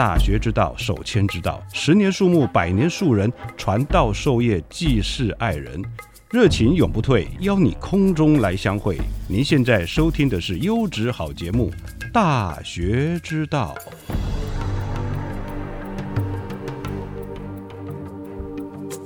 [0.00, 1.62] 大学之道，守谦之道。
[1.74, 5.84] 十年树木，百年树人，传道授业，济世爱人，
[6.30, 7.28] 热情永不退。
[7.40, 8.96] 邀你空中来相会。
[9.28, 11.70] 您现在收听的是优质好节目
[12.12, 13.76] 《大学之道》。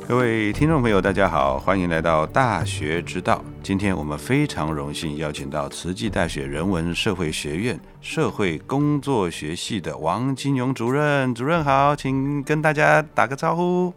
[0.07, 3.43] 各位听众朋友，大家好，欢迎来到《大学之道》。
[3.63, 11.35] 今天我们非常荣幸邀请到慈济大学人文社会学院社会工作学系的王金勇主任。
[11.35, 13.95] 主任好，请跟大家打个招呼。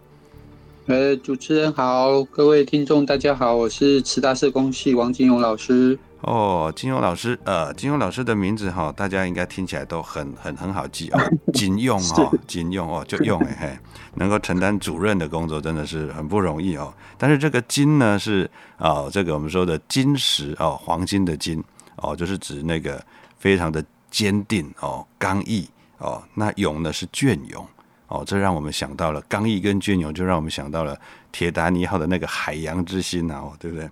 [0.85, 5.99] 呃，主持人好，各位听众大家好，我是慈大社工系王金勇老师。
[6.21, 11.19] 哦，金庸老师，呃，金庸老师的名字哈，大家应该听起来都很很很好记 哦，
[11.53, 13.79] 金庸哈，金庸哦，就用哎 嘿，
[14.15, 16.93] 能够承担主任的工作真的是很不容易哦。
[17.17, 21.63] 但是这个金呢是啊，这个我们说的金石哦，黄金的金
[21.97, 23.03] 哦，就是指那个
[23.37, 26.21] 非常的坚定哦，刚毅哦。
[26.33, 27.65] 那勇呢是隽永
[28.07, 30.97] 哦，这让我们想到了刚毅跟隽永，就让我们想到了。
[31.29, 33.85] 铁达尼号的那个海洋之心啊，对不对？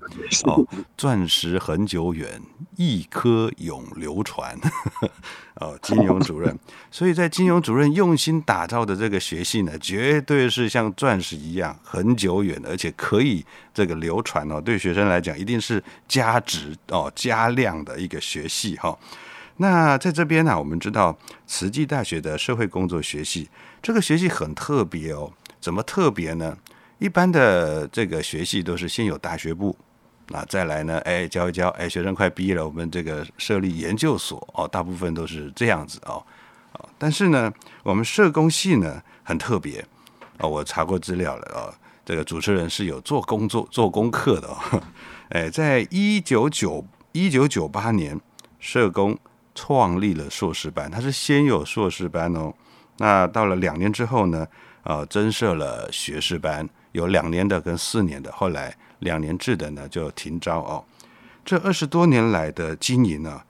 [0.46, 0.66] 哦，
[0.98, 2.42] 钻石恒久远，
[2.76, 4.58] 一颗永流传。
[5.62, 6.58] 哦，金庸主任，
[6.90, 14.60] 所以在金庸主任用心打造的这个学系呢，绝对是像钻石一样很久远，而且可以这个流传哦。
[14.60, 18.98] 对学生来讲，一定是加值哦、加量的一个学系哈。
[19.58, 21.16] 那在这边呢，我们知道
[21.46, 23.48] 慈济大学的社会工作学系，
[23.86, 25.32] 这个学系很特别哦。
[25.62, 26.58] 怎么特别呢？
[26.98, 29.78] 一般的这个学系都是先有大学部，
[30.30, 30.98] 那再来呢？
[31.02, 36.14] 哎，教一教，哎，学生快毕业了，我们这个设立研究所哦，大部分都是这样子哦。
[36.72, 37.54] 哦，但是呢，
[37.84, 39.86] 我们社工系呢很特别
[40.40, 41.70] 哦，我查过资料了哦，
[42.04, 44.82] 这个主持人是有做工作、做功课的哦。
[45.30, 48.20] 哎，在一九九一九九八年，
[48.58, 49.16] 社工
[49.54, 52.52] 创立了硕士班，它是先有硕士班哦。
[52.98, 54.48] 那到了两年之后呢，
[54.84, 56.68] 呃，增设了学士班。
[56.94, 60.82] 有两年的跟四年的，后来两年制的呢就停招哦。
[61.44, 63.42] 这二十多年来的经营呢，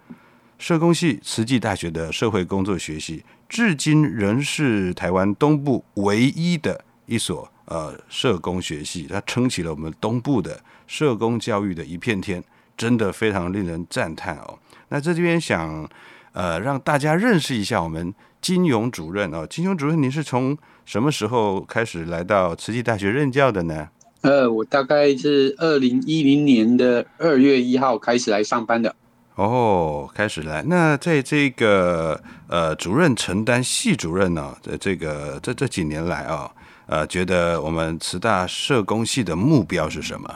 [0.57, 12.43] 社工系慈济大学的社会工作学系，至今仍是台湾东部唯一的一所呃社工学系，它撑起了我们东部的社工教育的一片天，
[12.75, 14.57] 真的非常令人赞叹哦。
[14.89, 15.87] 那在这边想
[16.31, 18.11] 呃让大家认识一下我们
[18.45, 23.89] 金勇主任哦，金勇主任，您是从什么时候开始来到慈济大学任教的呢？
[24.21, 28.95] 呃，我大概是二零一零年的二月一号开始来上班的。
[29.33, 30.61] 哦，开始来。
[30.61, 36.51] 那在这个呃，主任承担系主任呢，在这个这这几年来啊，
[36.85, 40.29] 呃，觉得我们慈大社工系的目标是什么？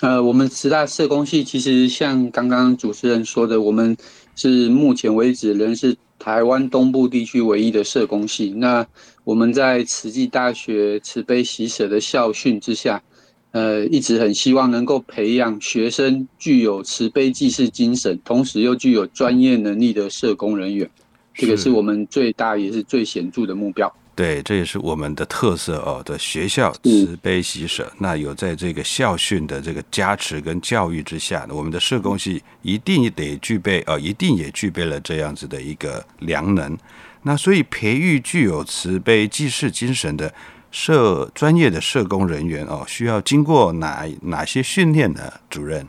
[0.00, 3.96] 呃，我们慈大社工系其实像刚刚主持人说的，我们
[4.34, 5.96] 是目前为止仍是。
[6.18, 8.86] 台湾东部地区唯一的社工系，那
[9.24, 13.02] 我们在慈济大学慈悲喜舍的校训之下，
[13.52, 20.90] 呃，一直很希望能够培养学生具有慈悲济世精神，同时又具有专业能力的社工人员，
[21.34, 21.70] 这个是。
[21.70, 23.92] 我们最大也是最显著的目标。
[24.16, 26.02] 对，这也是我们的特色哦。
[26.02, 36.76] 的学校慈悲喜舍，那有在这个校训的这个加持跟教育之下，我们的社工系一定得具备哦，一定也具备了这样子的一个良能。
[37.24, 40.32] 那所以培育具有慈悲济世精神的
[40.70, 45.30] 社专业的社工人员哦，需要经过哪哪些训练呢？
[45.50, 45.86] 主任？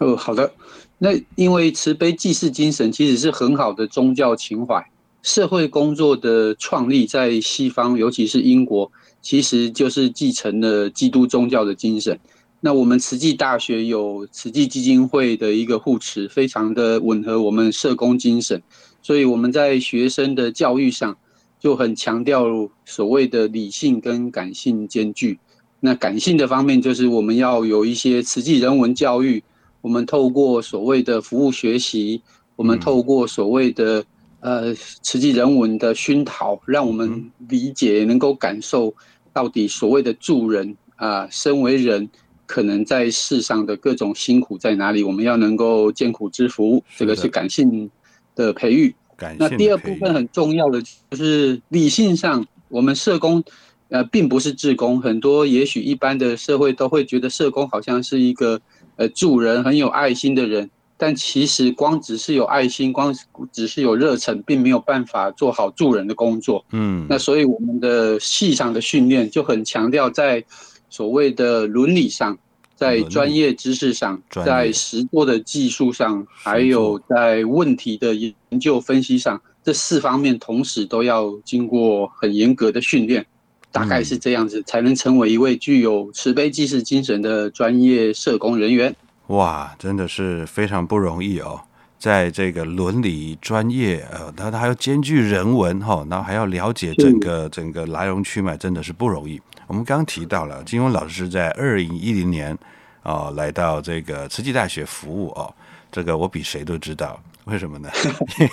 [0.00, 0.52] 哦，好的。
[0.98, 4.84] 那因为慈悲济世精神其实是很好的宗教情怀。
[5.22, 8.90] 社会工作的创立在西方，尤其是英国，
[9.20, 12.18] 其实就是继承了基督宗教的精神。
[12.60, 18.62] 那我们慈济大学有慈济基金会的一个护持，非常的吻合我们社工精神。
[19.02, 21.16] 所以我们在学生的教育上，
[21.58, 22.44] 就很强调
[22.84, 25.38] 所谓的理性跟感性兼具。
[25.80, 29.42] 那感性的方面，就是我们要有一些实际人文教育，
[29.80, 32.20] 我们透过所谓的服务学习，
[32.56, 34.04] 我们透过所谓的
[34.40, 38.94] 呃实际人文的熏陶，让我们理解能够感受
[39.32, 42.08] 到底所谓的助人啊，身为人
[42.46, 47.90] 可能在世上的各种辛苦在哪里，我们要能够艰苦知福，这个是感性
[48.34, 48.94] 的培育。
[49.38, 53.42] 那第二部分很重要的就是理性上，我们社工。
[53.92, 58.60] 呃，并不是志工，很多也许一般的社会都会觉得社工好像是一个
[58.94, 60.70] 呃助人很有爱心的人，
[61.00, 63.16] 但其实光只是有爱心，光
[63.50, 66.62] 只是有热忱，并没有办法做好助人的工作。
[66.72, 70.44] 嗯，那所以我们的系上的训练就很强调在
[70.90, 72.36] 所谓的伦理上，
[72.76, 83.24] 在专业知识上，在实作的技术上，还有在问题的研究分析上，这四方面同时都要经过很严格的训练。
[83.72, 88.92] 大概是这样子，才能成为一位具有慈悲济世精神的专业社工人员。
[89.30, 91.60] 哇，真的是非常不容易哦！
[92.00, 99.40] 在这个伦理专业，呃，他他还要兼具人文哈，然后还要了解整个整个来龙去脉，真的是不容易。
[99.68, 102.58] 我们刚刚提到了金庸老师在二零一零年
[103.04, 105.54] 啊来到这个慈济大学服务哦，
[105.92, 107.16] 这个我比谁都知道。
[107.44, 107.88] 为什么呢？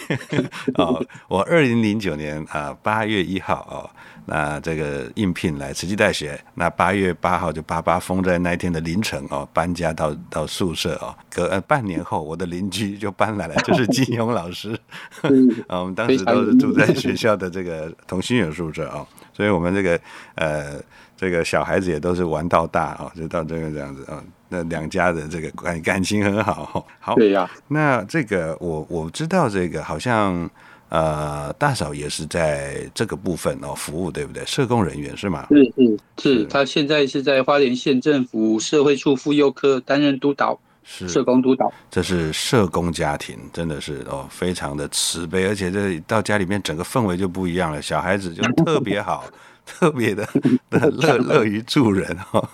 [0.75, 3.89] 哦，我二零零九年啊八月一号哦，
[4.25, 14.77] 那这个应聘来慈济大学，那八月八号就八八封在那一天的凌晨哦，搬家到到宿舍哦，隔呃半年后，我的邻居就搬来了， 就是金庸老师。
[15.67, 19.99] 啊，我们当时都是住在学校的这个同心圆宿舍啊，所以我们这个
[20.35, 20.81] 呃
[21.15, 24.23] 这个小孩子也都是玩到大啊，就到这个这样子啊。
[24.49, 27.49] 那两家的这个感感情很好，好对呀。
[27.67, 30.49] 那这个我我知道，这个好像
[30.89, 34.45] 呃大嫂也是在这个部分哦服务，对不对？
[34.45, 35.47] 社工人员是吗？
[35.49, 41.71] 是是是，他现在是在花莲县政府社会处妇幼科担任督导，是社工督导。
[41.91, 49.25] 这是社工家庭，真的是哦，非常的慈悲，而且这到家里面整个氛围就不一样了，小孩子就特别好，
[49.67, 50.25] 特别的
[50.69, 52.49] 乐乐于助人哈，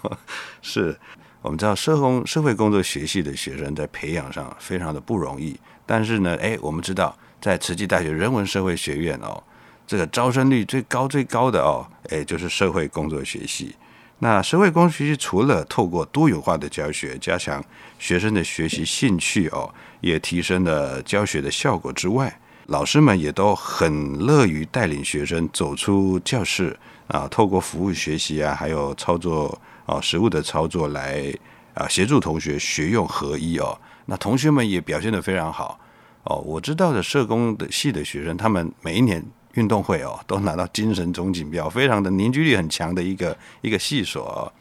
[0.63, 0.97] 是。
[1.43, 9.43] 我们知道社工社会工作学系的学生在培养上非常的不容易，但是呢，哎，我们知道在慈济大学人文社会学院哦，
[9.85, 13.75] 这个招生率最高最高的哦，哎，就是社会工作学系。
[14.19, 17.61] 那社会工学系除了透过多元化的教学加强
[17.99, 19.69] 学生的学习兴趣哦，
[19.99, 29.61] 也提升了教学的效果之外，老师们也都很乐于带领学生走出教室啊，透过服务学习啊，还有操作。
[29.85, 31.33] 哦，实物的操作来
[31.73, 33.77] 啊，协助同学学用合一哦。
[34.05, 35.79] 那同学们也表现得非常好
[36.23, 36.37] 哦。
[36.37, 44.51] 我知道的社工的系的学生，他们每一年运动会哦，都拿到精神总锦标，非常的凝聚力很强的一个一个系所哦。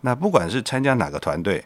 [0.00, 1.64] 那不管是参加哪个团队，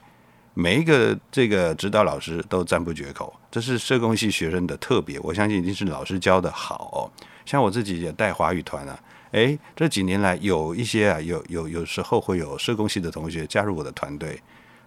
[0.55, 5.19] 每一个这个指导老师都赞不绝口，这是社工系学生的特别。
[5.21, 7.01] 我相信一定是老师教的好哦。
[7.45, 8.99] 像我自己也带华语团啊。
[9.37, 14.41] 哎，这几年来有一些啊，有有有时候会有社工系的同学加入我的团队，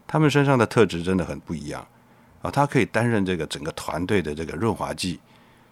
[0.07, 1.87] 他们身上的特质真的很不一样
[2.41, 2.49] 啊。
[2.49, 5.19] 他可以担任这个整个团队的这个润滑剂，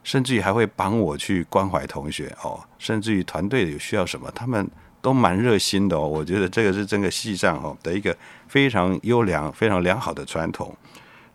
[0.04, 2.64] 甚至于还会帮我去关怀同学哦。
[2.78, 4.70] 甚至于团队有需要什么，他们
[5.02, 6.08] 都蛮热心的哦。
[6.08, 8.16] 我觉得这个是整个系上哦的一个
[8.48, 10.72] 非常优良、非常良好的传统。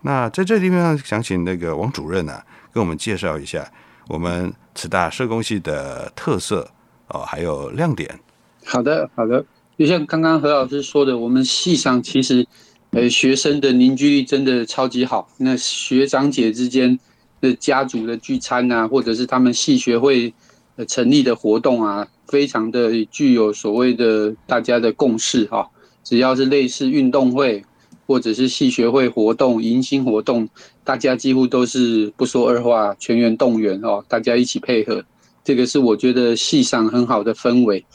[0.03, 3.69] 那在这地方，想请那个王主任呢，跟我们介绍一下
[4.07, 6.71] 我们慈大社工系的特色。
[7.09, 8.19] 哦，还有亮点。
[8.65, 9.45] 好的，好的。
[9.77, 12.45] 就像刚刚何老师说的，我们系上其实，
[12.91, 15.27] 呃，学生的凝聚力真的超级好。
[15.37, 16.97] 那学长姐之间
[17.41, 20.33] 的家族的聚餐啊，或者是他们系学会
[20.87, 25.67] 成立的活动啊，非常的具有所谓的大家的共识哈。
[26.03, 27.63] 只要是类似运动会，
[28.05, 30.47] 或者是系学会活动、迎新活动，
[30.83, 35.03] 大家几乎都是不说二话，全员动员哦，大家一起配合。
[35.43, 37.85] 这个是我觉得系上很好的氛围。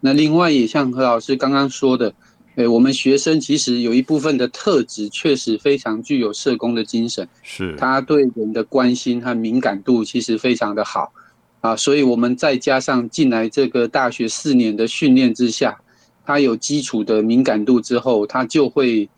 [0.00, 2.12] 那另外也像何老师刚刚说的，
[2.56, 11.12] 诶，我们学生其实有一部分的特质确实非常具有社工的精神，是他对人的关心和敏感度其实非常的好
[11.60, 11.76] 啊。
[11.76, 15.78] 所以我们再加上进来这个大学四年的训练之下，
[16.24, 19.08] 他有基础的敏感度之后，他就会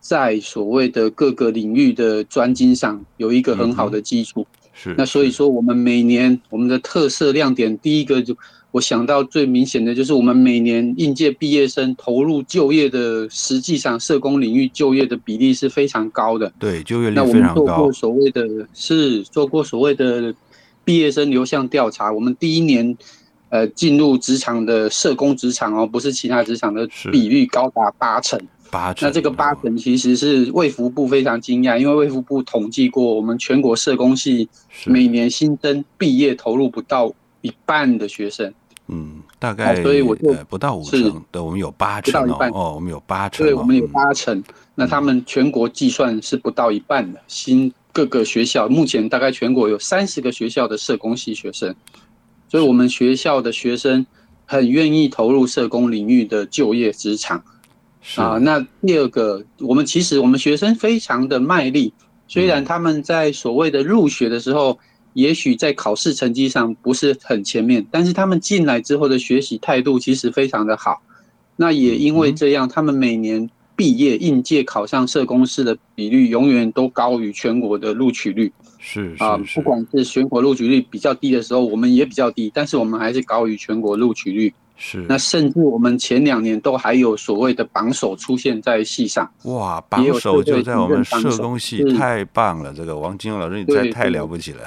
[0.00, 4.46] 在所谓的各个领域的专精上有一个很好的基础。
[4.82, 8.34] 是，那所以说，我们每年我们的特色亮点，第一个就
[8.70, 16.50] 我想到最明显的就是，我们每年应届毕业生投入就业的，实际上社工领域就业的比例是非常高的。
[16.58, 17.26] 对，就业率非常高。
[17.26, 20.34] 那我们做过所谓的，是做过所谓的
[20.82, 22.10] 毕业生流向调查。
[22.10, 22.96] 我们第一年
[23.50, 28.40] 呃进入职场的社工职场哦，不是其他职场的比率高达八成。
[28.70, 29.08] 八成。
[29.08, 34.48] 那这个八成其实是卫福部非常惊讶，因为卫福部统计过，我们全国社工系
[34.86, 38.52] 每年新增毕业投入不到一半的学生。
[38.92, 44.42] 嗯，大概所以我就不到五成对，我们有八成哦，我们有八成，对，我们有八成。
[44.74, 51.72] 那他们全国计算是不到一半的，新各个学校目前大概全国有三十个学校的社工系学生，
[52.48, 54.04] 所以我们学校的学生
[54.44, 57.40] 很愿意投入社工领域的就业职场。
[58.16, 61.92] 啊，那第二个，我们其实我们学生非常的卖力，
[62.28, 64.78] 虽然他们在所谓的入学的时候。
[65.12, 71.02] 也许在考试成绩上不是很前面，但是他们进来之后的学习态度其实非常的好。
[71.56, 78.52] 那也因为这样，他们每年毕业应届考上社工师的比率永远都高于全国的录取率。
[78.78, 84.54] 是啊，不管是全国录取率比较低的时候，我们也比较低，但是我们还是高于全国录取率。
[84.82, 89.30] 是，那甚至我们前两年都还有所谓的榜首出现在系上。
[89.42, 92.72] 哇，榜首就在我们社工系，太棒了！
[92.72, 94.60] 这个王金勇老师，你太太了不起了。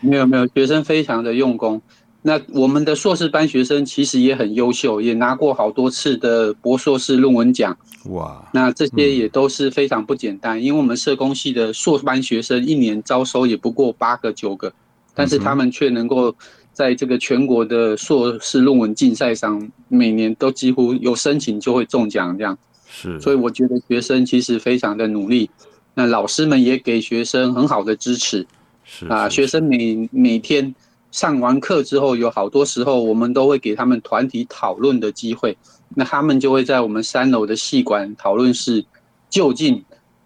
[0.00, 1.80] 没有没有，学生非常的用功。
[2.20, 7.74] 那我们的硕士班学生其实也很优秀，也拿过好多次的博硕士论文奖。
[8.10, 14.70] 哇，那这些也都是非常不简单，因为我们社工系的硕班学生一年招收也不过八个九个，
[15.14, 16.34] 但是他们却能够。
[16.72, 22.56] 在这个全国的硕士论文竞赛上，每年都几乎有申请就会中奖，这样
[22.88, 23.20] 是。
[23.20, 25.50] 所以我觉得学生其实非常的努力，
[25.94, 28.46] 那老师们也给学生很好的支持。
[28.84, 30.74] 是啊，学生每每天
[31.10, 35.56] 上完课之后，有好多时候我们都会给他们团体讨论的机会，
[35.94, 38.84] 那他们就会在我们三楼的系馆讨论室
[39.28, 39.84] 就近。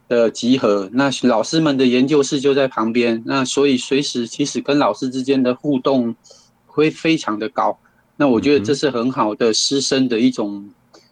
[0.08, 6.14] 的集合，那老师们的研究室就在旁边，那所以随时其实跟老师之间的互动
[6.76, 7.76] 会非常的高。
[8.16, 10.68] 那我觉得这是很好的师生的一种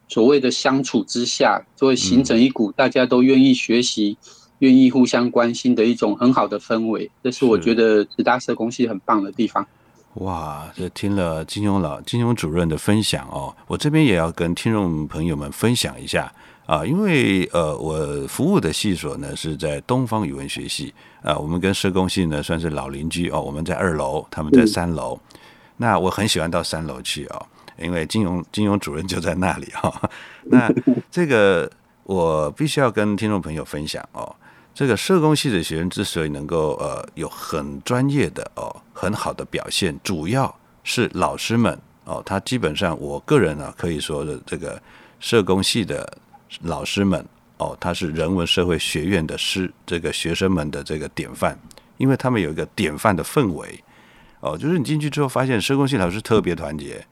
[0.09, 4.17] 所谓的相处之下，就会形成一股大家都愿意学习、
[4.61, 7.11] 愿意互相关心的一种很好的氛围。
[7.23, 9.67] 这是我觉得直达社工系很棒的地方。
[10.15, 16.33] 哇，这听了金庸老金庸主任的分享哦，我这边也要跟听众朋友们分享一下。
[16.67, 25.19] 啊，因为呃，我服务的系所呢是在东方语文学系啊，我们跟社工系呢算是老邻居哦，我们在二楼，他们在三楼。
[25.77, 27.47] 那我很喜欢到三楼去哦，
[27.79, 30.11] 因为金融金融主任就在那里哈。
[30.45, 30.73] 那
[31.11, 31.71] 这个
[32.05, 34.35] 我必须要跟听众朋友分享哦，
[34.75, 44.81] 这个社工系的学生之所以能够呃有很专业的哦很好的表现，主要是老师们哦，他基本上我个人呢可以说的这个
[45.21, 46.19] 社工系的。
[46.63, 47.27] 老师们
[47.57, 51.59] 哦，他是人文社会学院的师，这个学生们的这个典范，
[51.97, 53.83] 因为他们有一个典范的氛围
[54.45, 57.03] 哦，就是你进去之后发现社工系老师特别团结，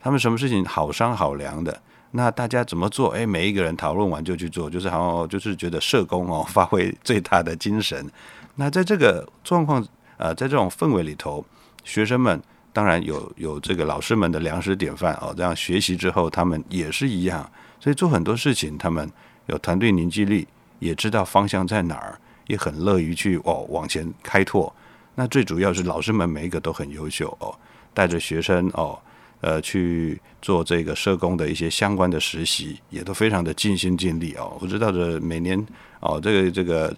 [0.00, 3.10] 他们什么事情好商好量的，那大家怎么做？
[3.10, 8.10] 哎，每一个人讨论完就去做，就是好像就是觉得社工哦发挥最大的精神。
[8.54, 11.44] 那在这个状况呃，在这种氛围里头，
[11.84, 12.42] 学生们
[12.72, 17.46] 当然有有这个老师们的良师典范哦，这样学习之后，他们也是一样。
[17.78, 19.06] 所以做很多事情，他们
[19.44, 24.74] 有团队凝聚力，也知道方向在哪儿，也很乐于去哦往前开拓。
[25.18, 27.52] 那最主要是老师们每一个都很优秀哦，
[27.92, 28.96] 带着学生哦
[29.40, 34.56] 呃去做这个社工的一些相关的实习，也都非常的尽心尽力哦。
[34.60, 35.58] 我知道的每年
[35.98, 36.96] 哦这个这个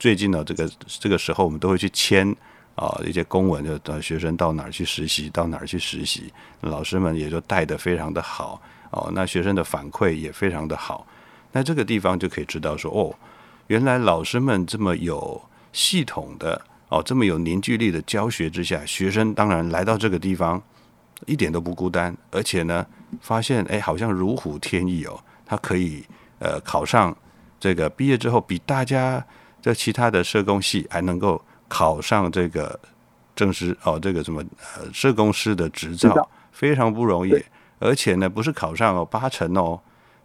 [0.00, 2.28] 最近呢这个这个时候，我们都会去签
[2.74, 8.60] 啊一些公文，就等学生到哪儿去实习，到哪儿去实习，老师们也就带的非常的好。
[8.90, 11.06] 哦，那学生的反馈也非常的好，
[11.52, 13.14] 那这个地方就可以知道说，哦，
[13.68, 15.40] 原来老师们这么有
[15.72, 20.60] 系统的，哦，这么有凝聚力的教学之下，学生当然来到这个地方
[21.26, 22.84] 一点都不孤单，而且呢，
[23.20, 26.04] 发现哎，好像如虎添翼哦，他可以
[26.40, 27.16] 呃考上
[27.58, 29.24] 这个毕业之后，比大家
[29.62, 32.78] 在其他的社工系还能够考上这个
[33.36, 34.42] 正式哦，这个什么
[34.76, 37.32] 呃社工师的执照，非常不容易。
[37.78, 39.80] 而且呢，不是考上哦，八成哦，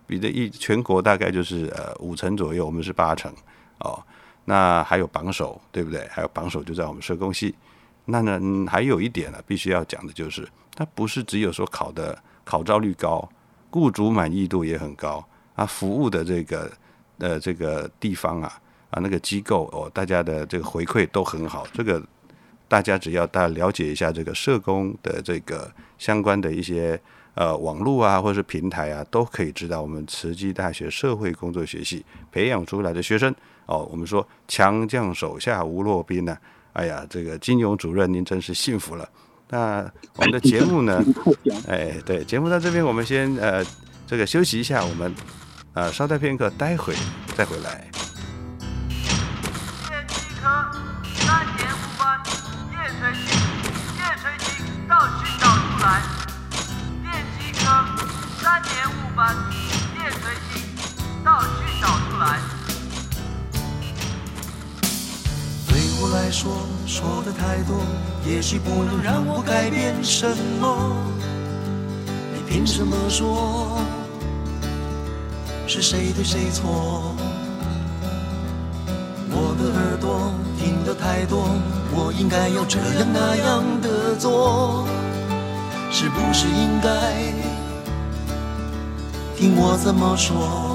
[0.07, 3.31] 比这一全国大概就是呃五成左右，我们是八成
[3.77, 4.03] 哦。
[4.45, 6.07] 那还有榜首，对不对？
[6.09, 7.53] 还有榜首就在我们社工系。
[8.05, 13.27] 那呢，还有一点呢，必须要讲的就是，它不是只有说考的考招率高，
[13.69, 15.25] 雇主满意度也很高
[15.55, 16.71] 啊，服务的这个
[17.17, 18.53] 呃这个地方啊
[18.91, 21.67] 啊那个机构哦，大家的这个回馈都很好。
[21.73, 22.01] 这个
[22.67, 26.99] 大家只要大家了解一下这个社工的这个相关的一些。
[27.35, 33.33] 呃，网络啊，或者是平台啊，都可以知道我们慈济大学社会工作学系培养出来的学生
[33.65, 33.87] 哦。
[33.91, 36.37] 我们说强将手下无弱兵呢。
[36.73, 39.07] 哎呀，这个金勇主任您真是幸福了。
[39.49, 41.03] 那我们的 节目呢？
[41.67, 43.63] 哎，对，节目到这边，我们先呃
[44.07, 45.13] 这个休息一下，我们
[45.73, 46.93] 呃稍待片刻，待会
[47.35, 47.94] 再回来。
[66.25, 66.51] 再说，
[66.87, 67.77] 说的太多，
[68.25, 70.27] 也许不能让我改变什
[70.59, 70.97] 么。
[72.33, 73.77] 你凭什么说
[75.67, 77.13] 是谁对谁错？
[79.29, 81.47] 我的耳朵听得太多，
[81.93, 84.87] 我应该要这样那样的做，
[85.91, 86.89] 是不是应该
[89.37, 90.74] 听我怎么说？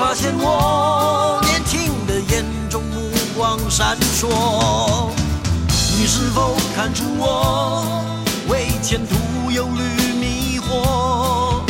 [0.00, 5.10] 发现我年轻的眼中目光闪烁，
[5.94, 7.84] 你是否看出我
[8.48, 9.82] 为前途忧虑
[10.14, 11.60] 迷惑？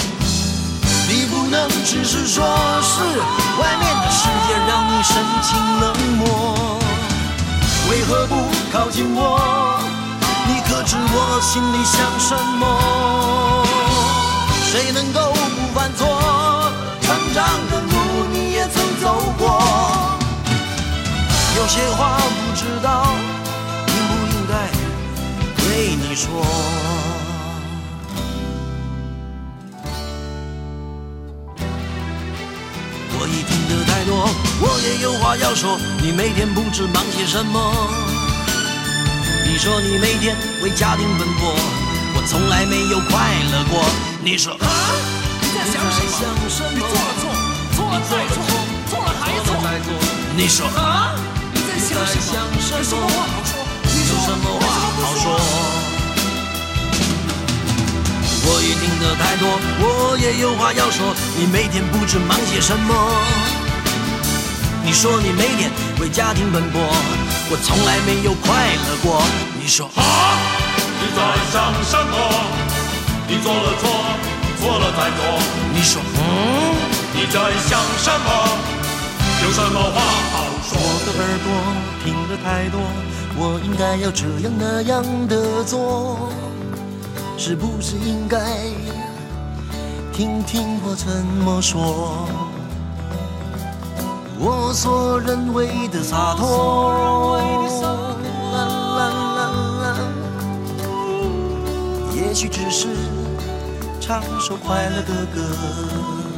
[1.08, 2.46] 你不能只是说
[2.80, 3.02] 是
[3.60, 6.78] 外面的世界让你神情冷漠，
[7.90, 8.36] 为何不
[8.72, 9.80] 靠近我？
[10.46, 12.62] 你可知我心里想什么？
[14.70, 16.19] 谁能够不犯错？
[21.60, 23.04] 有些话不知道
[23.86, 24.54] 应不应该
[25.58, 26.30] 对你说。
[33.12, 34.26] 我已听得太多，
[34.62, 35.78] 我也有话要说。
[36.00, 37.60] 你每天不知忙些什么？
[39.46, 41.54] 你说你每天为家庭奔波，
[42.14, 43.84] 我从来没有快乐过。
[44.24, 44.66] 你说啊？
[45.42, 46.08] 你在想什么？
[46.72, 47.28] 你做了错，
[47.76, 48.40] 错了再错，
[48.88, 49.48] 错了还错。
[50.34, 50.89] 你说啊？
[52.00, 52.72] 你在想什么？
[52.72, 53.60] 有什么话好说？
[53.92, 54.64] 有什么话
[55.02, 55.24] 好说？
[58.42, 59.44] 我已听得太多，
[59.80, 61.14] 我也有话要说。
[61.36, 62.94] 你每天不知忙些什么？
[64.82, 66.80] 你说你每天为家庭奔波，
[67.50, 69.22] 我从来没有快乐过。
[69.60, 70.00] 你说啊？
[71.02, 71.20] 你在
[71.52, 72.16] 想什么？
[73.28, 73.84] 你做了错，
[74.58, 75.20] 错了再做。
[75.74, 76.18] 你说嗯？
[77.12, 78.30] 你在想什么？
[79.42, 80.29] 有什么话？
[80.82, 81.46] 我的耳朵
[82.02, 82.80] 听得太多，
[83.36, 86.30] 我应该要这样那样的做，
[87.36, 88.38] 是不是应该
[90.12, 91.06] 听听我怎
[91.44, 92.26] 么说？
[94.38, 97.36] 我所认为的洒脱，
[98.54, 98.64] 啦
[98.96, 99.00] 啦
[99.36, 99.40] 啦
[99.82, 99.84] 啦，
[102.14, 102.88] 也许只是
[104.00, 106.29] 唱首快乐的歌。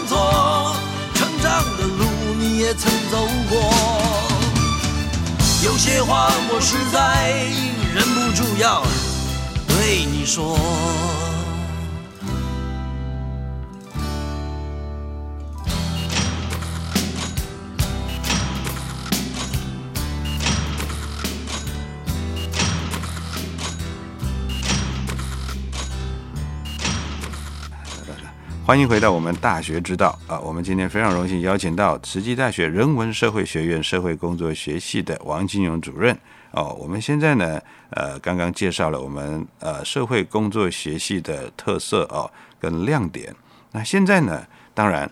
[0.00, 0.74] 犯错？
[1.14, 2.04] 成长的路
[2.38, 3.72] 你也曾走过，
[5.64, 7.32] 有些话我实在
[7.94, 8.82] 忍不住要
[9.68, 10.58] 对你说。
[28.70, 30.38] 欢迎回到我们大学之道啊！
[30.38, 36.16] 我们今天非常荣幸邀请到慈济大学人文社会学院社会工作学系的王金勇主任
[36.52, 36.72] 哦。
[36.78, 42.30] 我们现在呢，呃，刚刚介绍了我们呃社会工作学系的特色哦
[42.60, 43.34] 跟亮点。
[43.72, 45.10] 那现在呢，当然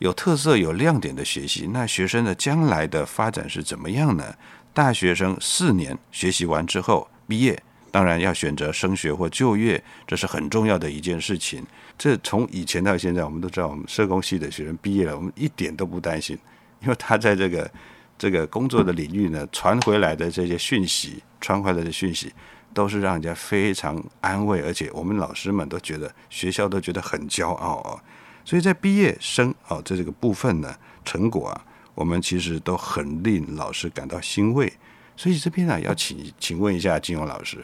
[0.00, 4.34] 有特色有亮点的学习，那学生的将来的发展是怎么样呢？
[4.74, 11.64] 大学生四年学习完之后毕业，当然要选择升学或就业，这是很重要的一件事情。
[12.00, 16.34] 这从以前到现在，我们都知道，我们社工系的学生毕业了，我们一点都不担心，
[16.80, 17.70] 因为他在这个
[18.16, 22.32] 这个工作的领域呢，传回来的这些讯息，传回来的讯息
[22.72, 28.02] 都是让人家非常安慰，而且我们老师们都觉得学校都觉得很骄傲啊。
[28.46, 34.72] 所以在毕业生哦，在这个部分呢，成果啊，我们其实都很令老师感到欣慰。
[35.18, 37.62] 所以这边呢，要请请问一下金勇老师，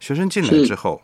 [0.00, 1.00] 学生进来之后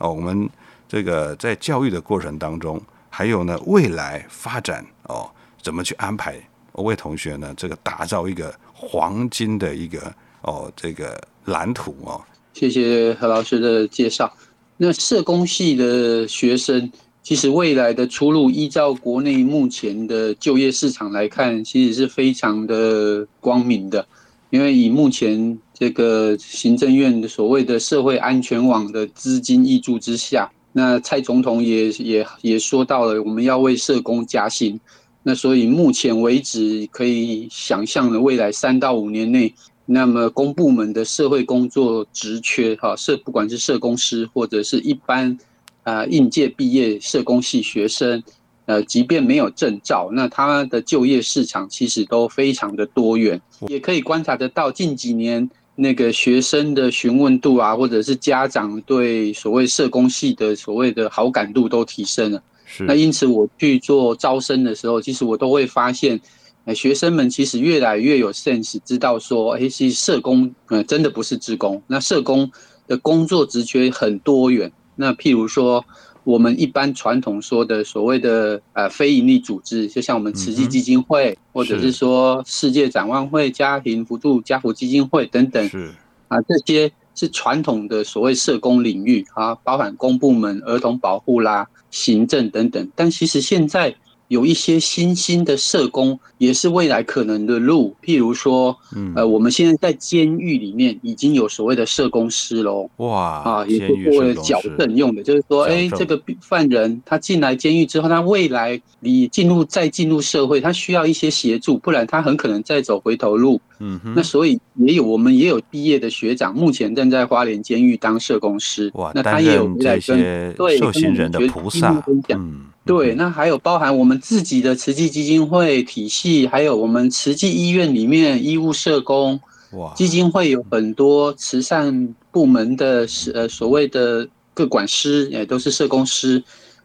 [0.00, 0.46] 哦，我们
[0.88, 5.30] 这个在教育的过程当中，还有呢未来发展哦，
[5.62, 6.36] 怎么去安排？
[6.72, 12.20] 我为同学呢，这个打造一个黄金的一个哦这个蓝图哦。
[12.54, 14.32] 谢谢何老师的介绍。
[14.76, 16.90] 那社工系的学生。
[17.22, 24.06] 其实未来的出路，依照国内目前的就业市场来看，其实是非常的光明的。
[24.50, 34.78] 因为以目前这个行政院所谓的社会安全网的资金挹注之下，那蔡总统也也也说到了，我们要为社工加薪。
[35.22, 39.54] 那所以目前为止，可以想象的未来三到五年内，
[39.86, 45.38] 那么公部门的社会工作职缺，哈，社不管是社工师或者是一般。
[45.86, 48.20] 啊，应届毕业社工系学生，
[48.64, 62.42] 呃，即便没有证照，那他的就业市场其实都非常的多元，也可以观察得到近几年那个学生的询问度啊，或者是家长对所谓社工系的所谓的好感度都提升了。
[62.64, 62.82] 是。
[62.84, 66.18] 那因此我去做招生的时候，其实我都会发现，
[66.64, 72.50] 呃，学生们其实越来越有 sense，知道说，哎，其实社工，呃，真的不是职工，那社工
[72.88, 74.72] 的工作职缺很多元。
[74.96, 75.84] 那譬如说，
[76.26, 85.88] 我们一般传统说的所谓的呃非营利组织，就像我们慈济基金会，或者是说世界展望会、家庭辅助家福基金会等等，是
[86.26, 92.90] 啊，这些是传统的所谓社工领域啊，包含公部门、儿童保护啦、行政等等。
[92.96, 93.94] 但其实现在。
[94.28, 98.76] 有一些新兴的社工也是未来可能的路，譬如说，
[99.14, 102.90] 呃，我们现在在监狱里面已经有所谓的社工师喽。
[102.96, 113.60] 哇啊，也是为了矫正用的，就是说，哎，这个犯人他进来监狱之后，他未来你进入再进入社会，他需要一些协助，不然他很可能再走回头路。
[113.78, 114.12] 嗯哼。
[114.16, 118.90] 那所以也有我们也有毕业的学长，目前正在花莲监狱当社工师。
[118.94, 122.04] 哇，那他也有在跟对受刑人的菩萨。
[122.30, 122.65] 嗯。
[122.86, 129.40] 对，那还有包含我们自己的慈济基金会体系，还有我们慈济医院里面医务社工，
[129.72, 136.40] 哇，基金会有很多慈善部门的呃所谓的各管师，也都是社工师。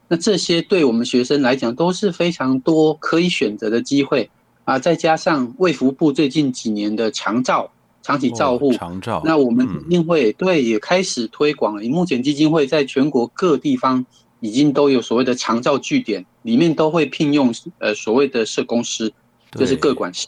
[0.08, 4.28] 那这些对我们学生来讲都是非常多可以选择的机会
[4.64, 4.80] 啊！
[4.80, 7.70] 再加上卫福部最近几年的长照、
[8.02, 11.84] 长期照护，长照，那我们基金会对也开始推广了。
[11.84, 14.04] 目前基金会在全国各地方。
[14.42, 19.12] 已经都有所谓的长照据点，里面都会聘用呃所谓的社工师，
[19.54, 20.28] 就是各管师。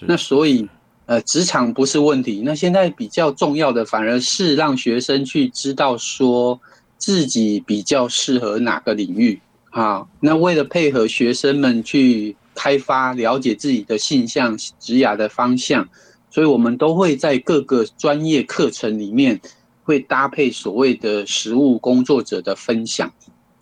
[0.00, 0.68] 那所以
[1.06, 6.60] 呃职场不是问题，那现在比较重要的反而是让学生去知道说
[6.98, 9.40] 自己比较适合哪个领域
[9.70, 10.06] 啊。
[10.20, 15.88] 那为了配合学生们去开发了解自己的性向、职涯的方向，
[16.30, 19.40] 所以我们都会在各个专业课程里面
[19.84, 23.12] 会搭配所谓的实务工作者的分享。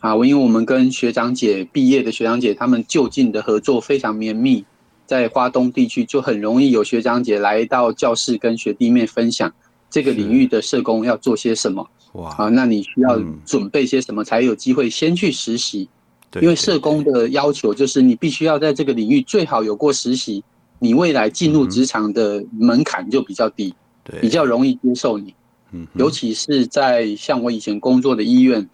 [0.02, 4.64] 啊，我因为我们跟学长姐毕业的学长姐，他们就近的合作非常绵密，
[5.06, 9.52] 在华东地区就很容易有学长姐来到教室跟学弟妹分享
[9.88, 11.88] 这个领域的社工要做些什么。
[12.14, 15.88] 哇，啊，那你需要准备些什么才有机会先去实习？
[16.40, 20.42] 因为社工的要求就是你必须要在这个领域最好有过实习，
[20.80, 25.32] 你未来进入职场的门槛就比较低，对，比较容易接受你。
[25.70, 28.68] 嗯，尤其是在像我以前工作的医院。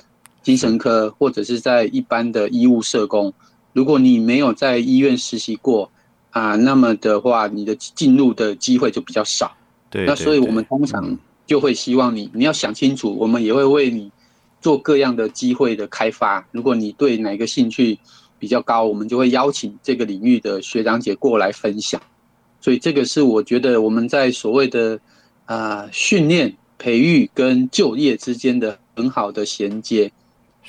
[0.48, 3.30] 精神科或者是在一般的医务社工，
[3.74, 5.90] 如果你没有在医院实习过
[6.30, 9.54] 啊，那么的话，你的进入的机会就比较少。
[9.90, 14.10] 对，那所以我们通常就会希望你，你要想清楚，我们也会为你
[14.58, 16.42] 做各样的机会的开发。
[16.50, 17.98] 如果你对哪个兴趣
[18.38, 22.00] 比较高，我们就会邀请这个领域的学长姐过来分享。
[22.58, 24.98] 所以这个是我觉得我们在所谓的
[25.44, 30.10] 啊训练、培育跟就业之间的很好的衔接。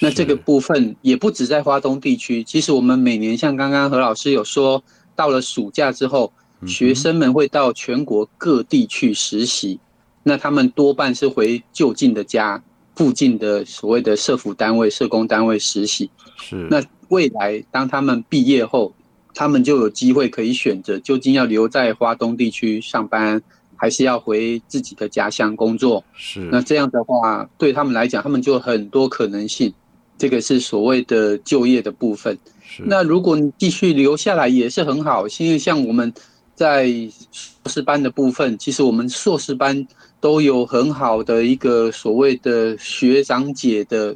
[0.02, 4.82] 那这个部分也不止在华东地区，其实我们每年像刚刚何老师有说，
[5.16, 6.32] 到了暑假之后，
[6.66, 9.80] 学生们会到全国各地去实习，
[10.24, 12.64] 那他们多半是回就近的家
[12.96, 16.10] 附近的所谓的社服单位、社工单位实习。
[16.38, 16.68] 是。
[16.70, 18.94] 那未来当他们毕业后，
[19.34, 23.42] 他们就有机会可以选择究竟要留在华东地区上班，
[23.76, 26.04] 还是要回自己的家乡工作。
[26.14, 26.48] 是。
[26.52, 29.74] 那这样的话，对他们来讲，他们就很多可能性。
[30.20, 32.38] 这个是所谓的就业的部分。
[32.86, 36.14] 那如果你继续留下来也是很好，因为像我们
[36.54, 36.88] 在
[37.32, 39.88] 硕士班的部分，其实我们硕士班
[40.20, 44.16] 都有很好的一个所谓的学长姐的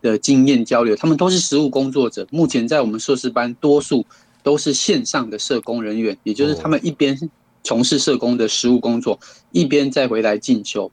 [0.00, 2.26] 的经验交流，他们都是实务工作者。
[2.30, 4.04] 目前在我们硕士班，多数
[4.42, 7.16] 都是线上的社工人员，也就是他们一边
[7.62, 9.18] 从事社工的实务工作，
[9.52, 10.90] 一边再回来进修。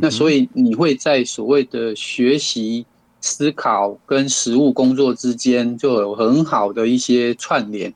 [0.00, 2.84] 那所以你会在所谓的学习、
[3.20, 7.92] 思考跟实务工作之间，就有很好的一些串联，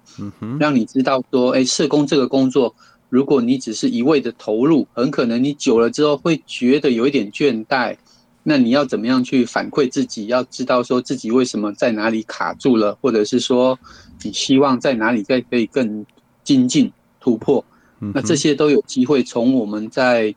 [0.59, 2.75] 让你知道说，哎，社工这个工作。
[3.09, 7.97] 如果你只是一味的投入，很可能你久了之后会觉得有一点倦怠。
[8.43, 10.27] 那你要怎么样去反馈自己？
[10.27, 13.79] 要知道说自己为什么在哪里卡住了，或者是说
[14.23, 16.05] 你希望在哪里再可以更
[16.43, 17.65] 精进突破。
[17.99, 20.35] 那这些都有机会从我们在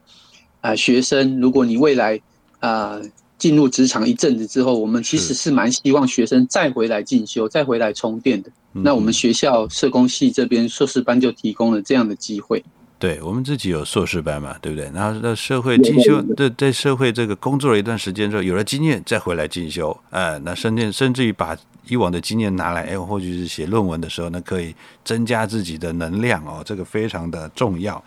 [0.62, 2.22] 啊学生，如果你未来
[2.60, 3.02] 啊
[3.38, 8.50] 进入职场一阵子之后，我们其实是蛮希望学生再回来进修，再回来充电的。
[8.72, 12.64] 那我们学校社工系这边硕士班就提供了这样的机会。
[13.00, 14.90] 对我们自己有硕士班嘛，对不对？
[14.92, 21.56] 然后在社会进修，在在社会这个工作了一段时间之后，有了经验再回来进修，哎，那甚至甚至于把
[21.88, 24.74] 以往的经验拿来，哎，或许是写论文的时候呢，可以
[25.06, 28.04] 增加自己的能量哦，这个非常的重要。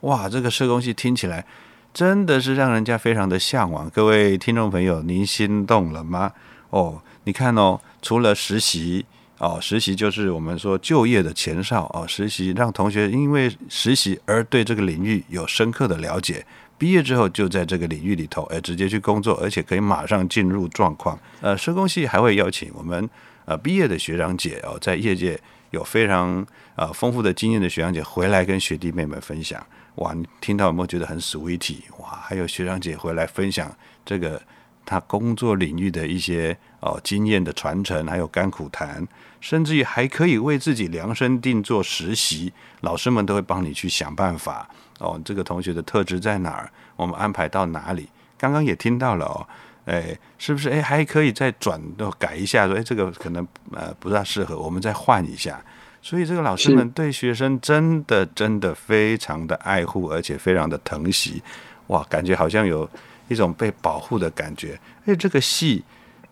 [0.00, 1.46] 哇，这个社工系听起来
[1.94, 3.88] 真的是让人家非常的向往。
[3.90, 6.32] 各位听众朋友，您心动了吗？
[6.70, 9.04] 哦，你看哦，除了实习。
[9.38, 12.06] 哦，实习就是我们说就业的前哨哦。
[12.06, 16.46] 实习让同学因为实习而对这个领域有深刻的了解，
[16.78, 21.18] 毕业之后就在这个领域里头，哎，直接去工作，而且可以马上进入状况。
[21.40, 23.10] 呃，社工系还会邀请我们
[23.44, 25.38] 呃毕业的学长姐哦，在业界
[25.70, 29.60] 有非常呃丰富的经验的学长姐回来跟学弟妹们分享。
[29.96, 31.76] 哇，你听到有没有觉得很 sweet？
[31.98, 33.74] 哇，还有学长姐回来分享
[34.04, 34.40] 这个
[34.84, 39.06] 他工作领域的一些哦经验的传承，还有甘苦谈。
[39.40, 42.52] 甚至于还可以为自己量身定做实习，
[42.82, 45.20] 老师们都会帮你去想办法哦。
[45.24, 46.70] 这个同学的特质在哪儿？
[46.94, 48.08] 我们安排到哪里？
[48.38, 49.46] 刚刚也听到了哦，
[49.86, 50.70] 哎，是不是？
[50.70, 51.80] 哎，还可以再转
[52.20, 55.60] 改一下，说哎，这个可能呃不大适合，我们再换一下。
[56.02, 61.42] 所以这个老师们对学生真的真的非常的爱护，而且非常的疼惜，
[61.86, 62.86] 哇，感觉好像有
[63.28, 64.78] 一种被保护的感觉。
[65.06, 65.82] 哎，这个戏。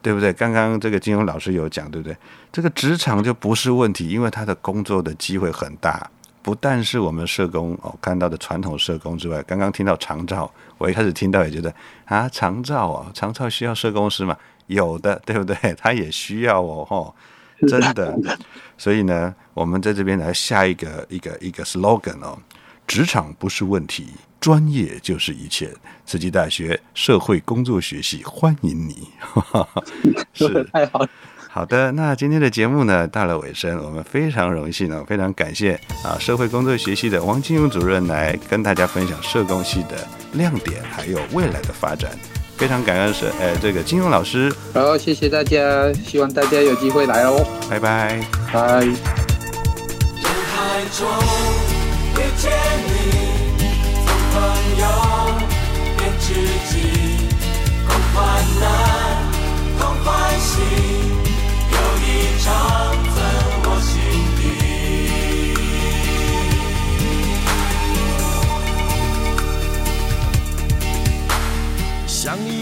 [0.03, 0.33] 对不对？
[0.33, 2.17] 刚刚这个金庸老师有讲，对不对？
[2.51, 6.11] 这个职场就不是问题，因为他的工作的机会很大。
[6.41, 11.71] 不但是我们社工哦看到的传统社工之外，刚刚听到长照，我一开始听到也觉得
[12.07, 14.35] 啊，长照哦，长照需要社工师嘛？
[14.69, 15.55] 有的，对不对？
[15.77, 17.15] 他也需要哦，吼，
[17.69, 18.19] 真的。
[18.79, 22.39] 所以呢，我们在这边来下一个一个一个 slogan 哦，
[22.87, 24.09] 职场不是问题。
[24.41, 25.71] 专业就是一切。
[26.07, 29.09] 慈济大学社会工作学系欢迎你，
[30.33, 31.09] 是太好了。
[31.51, 42.11] 好的，那今天的节目呢到了尾声，我们非常荣幸呢，非常感谢啊社会工作学系的王金勇主任来跟大家分享社工系的亮点，还有未来的发展。
[42.61, 44.53] 非常感恩是呃这个金庸老师。
[44.75, 47.43] 好，谢谢大家，希望大家有机会来哦。
[47.71, 48.21] 拜拜，
[48.53, 48.87] 拜。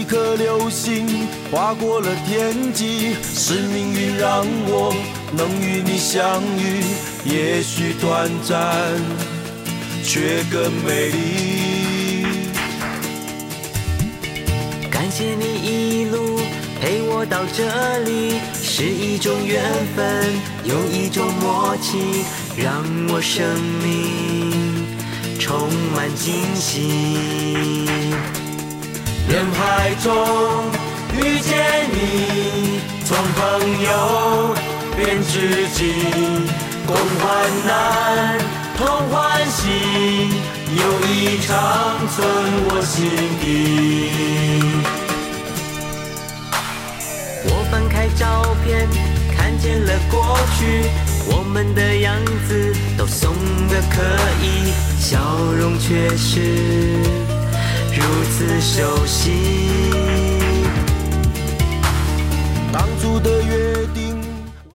[0.09, 1.05] 颗流星
[1.51, 4.91] 划过了天际，是命运让我
[5.37, 6.81] 能与你相遇。
[7.23, 8.57] 也许短暂，
[10.03, 12.25] 却更美丽。
[14.89, 16.39] 感谢你一路
[16.81, 19.61] 陪我到这里，是一种缘
[19.95, 20.25] 分，
[20.63, 22.25] 有一种默契，
[22.57, 23.45] 让我生
[23.83, 24.87] 命
[25.39, 27.87] 充满惊喜。
[29.31, 30.11] 人海中
[31.13, 34.55] 遇见你，从朋友
[34.97, 35.93] 变知己，
[36.87, 37.27] 共患
[37.63, 38.39] 难，
[38.75, 39.69] 同欢喜，
[40.75, 42.27] 友谊长存
[42.71, 43.05] 我心
[43.39, 44.09] 底。
[47.45, 48.89] 我翻开照片，
[49.37, 50.89] 看见了过去，
[51.27, 52.15] 我们的样
[52.47, 53.31] 子都怂
[53.67, 54.01] 得可
[54.41, 55.19] 以，笑
[55.53, 57.28] 容却是。
[57.99, 59.31] 如此熟悉，
[62.71, 64.08] 当初的约定。